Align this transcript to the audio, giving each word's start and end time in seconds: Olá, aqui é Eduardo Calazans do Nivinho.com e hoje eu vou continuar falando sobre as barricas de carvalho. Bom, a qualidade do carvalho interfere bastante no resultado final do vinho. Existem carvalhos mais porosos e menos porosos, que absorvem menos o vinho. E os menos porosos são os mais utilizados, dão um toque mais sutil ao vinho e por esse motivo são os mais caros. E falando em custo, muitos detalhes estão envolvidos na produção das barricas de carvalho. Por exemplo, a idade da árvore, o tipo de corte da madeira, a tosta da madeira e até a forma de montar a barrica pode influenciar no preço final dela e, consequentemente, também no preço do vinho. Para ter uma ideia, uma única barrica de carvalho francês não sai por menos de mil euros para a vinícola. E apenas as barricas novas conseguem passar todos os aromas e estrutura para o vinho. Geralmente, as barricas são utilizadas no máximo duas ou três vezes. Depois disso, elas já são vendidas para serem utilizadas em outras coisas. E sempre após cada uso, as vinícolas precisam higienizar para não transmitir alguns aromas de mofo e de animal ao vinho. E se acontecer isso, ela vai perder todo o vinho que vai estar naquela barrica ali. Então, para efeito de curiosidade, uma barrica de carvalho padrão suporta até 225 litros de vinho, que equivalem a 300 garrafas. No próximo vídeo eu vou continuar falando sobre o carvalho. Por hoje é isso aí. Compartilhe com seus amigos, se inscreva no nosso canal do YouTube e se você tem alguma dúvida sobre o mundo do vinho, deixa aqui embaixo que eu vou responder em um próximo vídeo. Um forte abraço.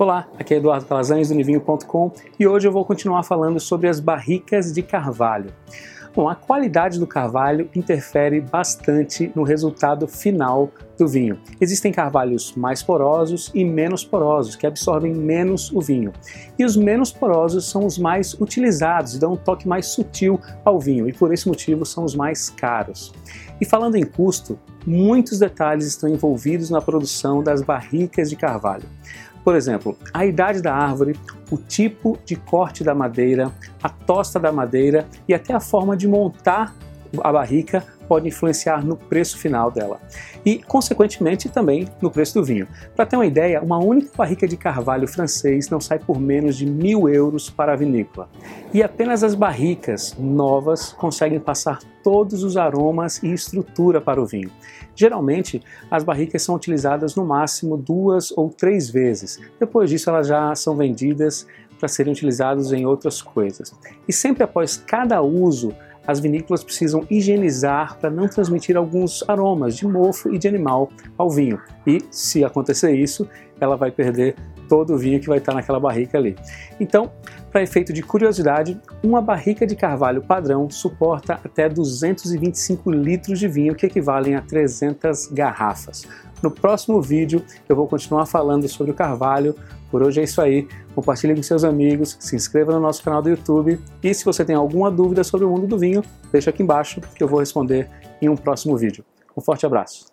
Olá, 0.00 0.26
aqui 0.38 0.54
é 0.54 0.56
Eduardo 0.56 0.86
Calazans 0.86 1.28
do 1.28 1.34
Nivinho.com 1.34 2.10
e 2.38 2.46
hoje 2.46 2.66
eu 2.66 2.72
vou 2.72 2.86
continuar 2.86 3.22
falando 3.22 3.60
sobre 3.60 3.86
as 3.86 4.00
barricas 4.00 4.72
de 4.72 4.80
carvalho. 4.82 5.52
Bom, 6.14 6.26
a 6.26 6.34
qualidade 6.34 6.98
do 6.98 7.06
carvalho 7.06 7.68
interfere 7.76 8.40
bastante 8.40 9.30
no 9.36 9.42
resultado 9.42 10.08
final 10.08 10.70
do 10.98 11.06
vinho. 11.06 11.38
Existem 11.60 11.92
carvalhos 11.92 12.54
mais 12.56 12.82
porosos 12.82 13.50
e 13.54 13.62
menos 13.62 14.02
porosos, 14.02 14.56
que 14.56 14.66
absorvem 14.66 15.14
menos 15.14 15.70
o 15.70 15.82
vinho. 15.82 16.14
E 16.58 16.64
os 16.64 16.78
menos 16.78 17.12
porosos 17.12 17.68
são 17.68 17.84
os 17.84 17.98
mais 17.98 18.32
utilizados, 18.40 19.18
dão 19.18 19.34
um 19.34 19.36
toque 19.36 19.68
mais 19.68 19.84
sutil 19.88 20.40
ao 20.64 20.80
vinho 20.80 21.10
e 21.10 21.12
por 21.12 21.30
esse 21.30 21.46
motivo 21.46 21.84
são 21.84 22.04
os 22.04 22.14
mais 22.14 22.48
caros. 22.48 23.12
E 23.60 23.66
falando 23.66 23.96
em 23.96 24.04
custo, 24.04 24.58
muitos 24.86 25.38
detalhes 25.38 25.86
estão 25.86 26.08
envolvidos 26.08 26.70
na 26.70 26.80
produção 26.80 27.42
das 27.42 27.60
barricas 27.60 28.30
de 28.30 28.36
carvalho. 28.36 28.88
Por 29.50 29.56
exemplo, 29.56 29.98
a 30.14 30.24
idade 30.24 30.62
da 30.62 30.72
árvore, 30.72 31.18
o 31.50 31.56
tipo 31.56 32.16
de 32.24 32.36
corte 32.36 32.84
da 32.84 32.94
madeira, 32.94 33.50
a 33.82 33.88
tosta 33.88 34.38
da 34.38 34.52
madeira 34.52 35.08
e 35.26 35.34
até 35.34 35.52
a 35.52 35.58
forma 35.58 35.96
de 35.96 36.06
montar 36.06 36.72
a 37.20 37.32
barrica 37.32 37.82
pode 38.06 38.28
influenciar 38.28 38.84
no 38.84 38.96
preço 38.96 39.36
final 39.36 39.68
dela 39.68 40.00
e, 40.46 40.62
consequentemente, 40.62 41.48
também 41.48 41.88
no 42.00 42.12
preço 42.12 42.34
do 42.34 42.44
vinho. 42.44 42.68
Para 42.94 43.04
ter 43.04 43.16
uma 43.16 43.26
ideia, 43.26 43.60
uma 43.60 43.78
única 43.78 44.12
barrica 44.16 44.46
de 44.46 44.56
carvalho 44.56 45.08
francês 45.08 45.68
não 45.68 45.80
sai 45.80 45.98
por 45.98 46.20
menos 46.20 46.56
de 46.56 46.64
mil 46.64 47.08
euros 47.08 47.50
para 47.50 47.72
a 47.72 47.76
vinícola. 47.76 48.28
E 48.72 48.84
apenas 48.84 49.24
as 49.24 49.34
barricas 49.34 50.14
novas 50.16 50.92
conseguem 50.92 51.40
passar 51.40 51.80
todos 52.02 52.42
os 52.42 52.56
aromas 52.56 53.22
e 53.22 53.32
estrutura 53.32 54.00
para 54.00 54.20
o 54.20 54.26
vinho. 54.26 54.50
Geralmente, 54.94 55.62
as 55.90 56.04
barricas 56.04 56.42
são 56.42 56.54
utilizadas 56.54 57.14
no 57.14 57.24
máximo 57.24 57.76
duas 57.76 58.30
ou 58.36 58.50
três 58.50 58.90
vezes. 58.90 59.38
Depois 59.58 59.90
disso, 59.90 60.10
elas 60.10 60.26
já 60.26 60.54
são 60.54 60.76
vendidas 60.76 61.46
para 61.78 61.88
serem 61.88 62.12
utilizadas 62.12 62.72
em 62.72 62.84
outras 62.84 63.22
coisas. 63.22 63.74
E 64.06 64.12
sempre 64.12 64.44
após 64.44 64.76
cada 64.76 65.22
uso, 65.22 65.74
as 66.06 66.20
vinícolas 66.20 66.64
precisam 66.64 67.06
higienizar 67.10 67.98
para 67.98 68.10
não 68.10 68.28
transmitir 68.28 68.76
alguns 68.76 69.22
aromas 69.28 69.76
de 69.76 69.86
mofo 69.86 70.32
e 70.34 70.38
de 70.38 70.48
animal 70.48 70.90
ao 71.16 71.30
vinho. 71.30 71.60
E 71.86 72.00
se 72.10 72.44
acontecer 72.44 72.92
isso, 72.94 73.28
ela 73.60 73.76
vai 73.76 73.90
perder 73.90 74.34
todo 74.68 74.94
o 74.94 74.98
vinho 74.98 75.20
que 75.20 75.28
vai 75.28 75.38
estar 75.38 75.54
naquela 75.54 75.80
barrica 75.80 76.18
ali. 76.18 76.36
Então, 76.78 77.10
para 77.50 77.62
efeito 77.62 77.92
de 77.92 78.02
curiosidade, 78.02 78.80
uma 79.02 79.20
barrica 79.20 79.66
de 79.66 79.74
carvalho 79.74 80.22
padrão 80.22 80.70
suporta 80.70 81.40
até 81.44 81.68
225 81.68 82.90
litros 82.90 83.38
de 83.38 83.48
vinho, 83.48 83.74
que 83.74 83.86
equivalem 83.86 84.36
a 84.36 84.40
300 84.40 85.26
garrafas. 85.26 86.06
No 86.42 86.50
próximo 86.50 87.02
vídeo 87.02 87.44
eu 87.68 87.76
vou 87.76 87.86
continuar 87.86 88.26
falando 88.26 88.66
sobre 88.68 88.92
o 88.92 88.94
carvalho. 88.94 89.54
Por 89.90 90.02
hoje 90.02 90.20
é 90.20 90.24
isso 90.24 90.40
aí. 90.40 90.68
Compartilhe 90.94 91.34
com 91.34 91.42
seus 91.42 91.64
amigos, 91.64 92.16
se 92.20 92.36
inscreva 92.36 92.72
no 92.72 92.80
nosso 92.80 93.02
canal 93.02 93.20
do 93.20 93.28
YouTube 93.28 93.80
e 94.02 94.14
se 94.14 94.24
você 94.24 94.44
tem 94.44 94.54
alguma 94.54 94.90
dúvida 94.90 95.24
sobre 95.24 95.44
o 95.46 95.50
mundo 95.50 95.66
do 95.66 95.78
vinho, 95.78 96.02
deixa 96.32 96.50
aqui 96.50 96.62
embaixo 96.62 97.00
que 97.14 97.22
eu 97.22 97.28
vou 97.28 97.40
responder 97.40 97.90
em 98.22 98.28
um 98.28 98.36
próximo 98.36 98.76
vídeo. 98.76 99.04
Um 99.36 99.40
forte 99.40 99.66
abraço. 99.66 100.06